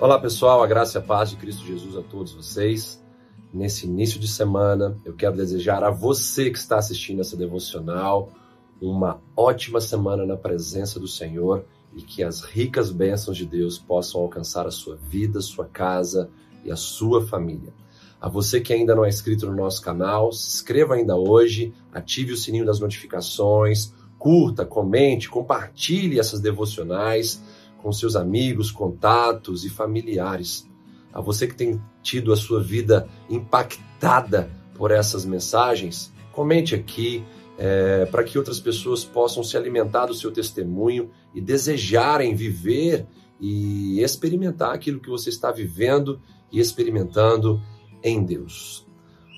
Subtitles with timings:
[0.00, 3.04] Olá pessoal, a graça e a paz de Cristo Jesus a todos vocês.
[3.52, 8.32] Nesse início de semana, eu quero desejar a você que está assistindo essa devocional
[8.80, 14.20] uma ótima semana na presença do Senhor e que as ricas bênçãos de Deus possam
[14.20, 16.30] alcançar a sua vida, sua casa
[16.64, 17.72] e a sua família.
[18.20, 22.32] A você que ainda não é inscrito no nosso canal, se inscreva ainda hoje, ative
[22.32, 27.42] o sininho das notificações, curta, comente, compartilhe essas devocionais
[27.78, 30.68] com seus amigos, contatos e familiares.
[31.12, 37.24] A você que tem tido a sua vida impactada por essas mensagens, comente aqui
[37.62, 43.06] é, para que outras pessoas possam se alimentar do seu testemunho e desejarem viver
[43.38, 46.18] e experimentar aquilo que você está vivendo
[46.50, 47.60] e experimentando
[48.02, 48.86] em Deus.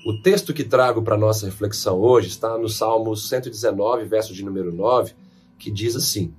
[0.05, 4.73] O texto que trago para nossa reflexão hoje está no Salmo 119, verso de número
[4.73, 5.13] 9,
[5.59, 6.33] que diz assim: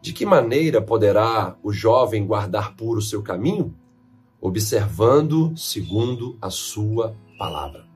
[0.00, 3.74] de que maneira poderá o jovem guardar puro seu caminho?
[4.40, 7.87] Observando segundo a sua palavra.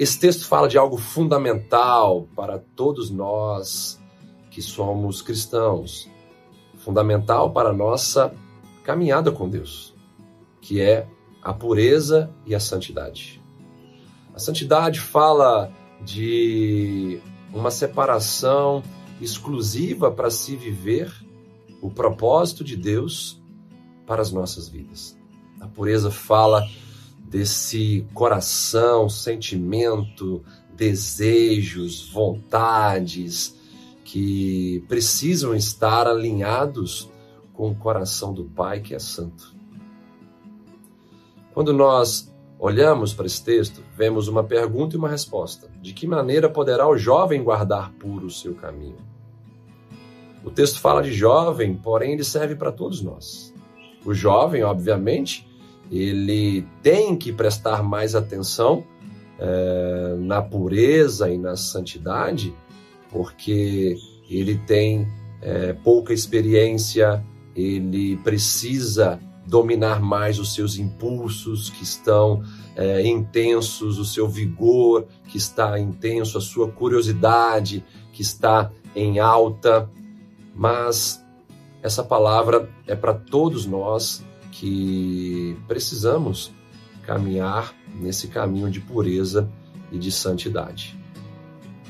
[0.00, 4.00] Esse texto fala de algo fundamental para todos nós
[4.50, 6.08] que somos cristãos,
[6.78, 8.34] fundamental para a nossa
[8.82, 9.94] caminhada com Deus,
[10.58, 11.06] que é
[11.42, 13.42] a pureza e a santidade.
[14.32, 17.20] A santidade fala de
[17.52, 18.82] uma separação
[19.20, 21.12] exclusiva para se viver
[21.82, 23.38] o propósito de Deus
[24.06, 25.14] para as nossas vidas.
[25.60, 26.66] A pureza fala
[27.30, 33.56] desse coração, sentimento, desejos, vontades
[34.04, 37.08] que precisam estar alinhados
[37.54, 39.54] com o coração do Pai que é santo.
[41.54, 42.30] Quando nós
[42.62, 45.70] Olhamos para esse texto, vemos uma pergunta e uma resposta.
[45.80, 48.98] De que maneira poderá o jovem guardar puro o seu caminho?
[50.44, 53.54] O texto fala de jovem, porém ele serve para todos nós.
[54.04, 55.48] O jovem, obviamente,
[55.90, 58.84] ele tem que prestar mais atenção
[59.38, 62.54] é, na pureza e na santidade,
[63.10, 63.96] porque
[64.28, 65.08] ele tem
[65.42, 67.24] é, pouca experiência,
[67.56, 72.44] ele precisa dominar mais os seus impulsos que estão
[72.76, 79.90] é, intensos, o seu vigor que está intenso, a sua curiosidade que está em alta.
[80.54, 81.24] Mas
[81.82, 86.52] essa palavra é para todos nós que precisamos
[87.06, 89.50] caminhar nesse caminho de pureza
[89.90, 90.98] e de santidade.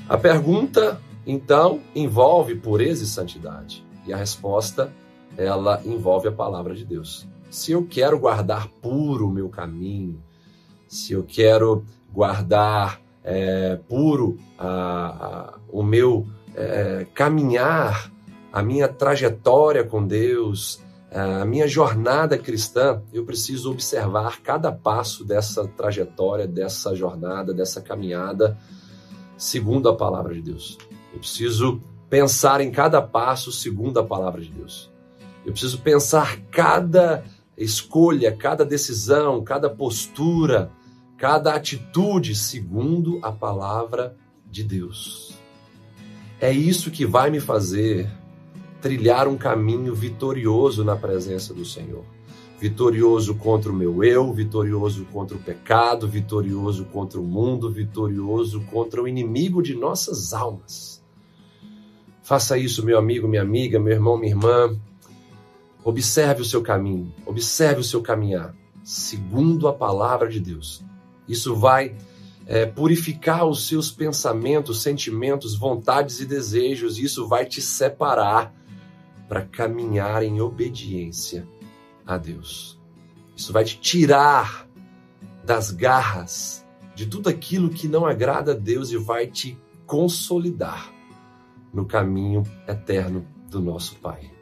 [0.09, 3.85] A pergunta, então, envolve pureza e santidade.
[4.07, 4.93] E a resposta,
[5.37, 10.23] ela envolve a palavra de Deus se eu quero guardar puro o meu caminho,
[10.87, 18.11] se eu quero guardar é, puro a, a, o meu é, caminhar,
[18.53, 20.81] a minha trajetória com Deus,
[21.13, 28.57] a minha jornada cristã, eu preciso observar cada passo dessa trajetória, dessa jornada, dessa caminhada,
[29.37, 30.79] segundo a palavra de Deus.
[31.13, 34.91] Eu preciso pensar em cada passo segundo a palavra de Deus.
[35.45, 37.25] Eu preciso pensar cada
[37.57, 40.71] escolha, cada decisão, cada postura,
[41.17, 44.17] cada atitude segundo a palavra
[44.49, 45.35] de Deus.
[46.41, 48.11] É isso que vai me fazer
[48.81, 52.05] trilhar um caminho vitorioso na presença do Senhor.
[52.59, 59.03] Vitorioso contra o meu eu, vitorioso contra o pecado, vitorioso contra o mundo, vitorioso contra
[59.03, 61.03] o inimigo de nossas almas.
[62.23, 64.79] Faça isso, meu amigo, minha amiga, meu irmão, minha irmã.
[65.83, 68.55] Observe o seu caminho, observe o seu caminhar,
[68.85, 70.85] segundo a palavra de Deus.
[71.27, 71.97] Isso vai
[72.47, 76.99] é, purificar os seus pensamentos, sentimentos, vontades e desejos.
[76.99, 78.55] Isso vai te separar
[79.31, 81.47] para caminhar em obediência
[82.05, 82.81] a Deus.
[83.37, 84.69] Isso vai te tirar
[85.45, 86.67] das garras
[86.97, 89.57] de tudo aquilo que não agrada a Deus e vai te
[89.87, 90.93] consolidar
[91.73, 94.33] no caminho eterno do nosso Pai.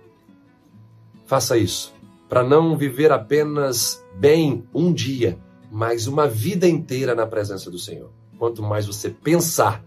[1.26, 1.92] Faça isso,
[2.26, 5.38] para não viver apenas bem um dia,
[5.70, 8.10] mas uma vida inteira na presença do Senhor.
[8.38, 9.84] Quanto mais você pensar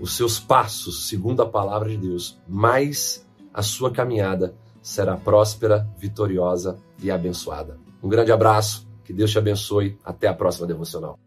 [0.00, 6.78] os seus passos segundo a palavra de Deus, mais a sua caminhada será próspera, vitoriosa
[7.02, 7.78] e abençoada.
[8.02, 9.98] Um grande abraço, que Deus te abençoe.
[10.04, 11.18] Até a próxima devocional.